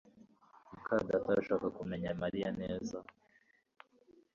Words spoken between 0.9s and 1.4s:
data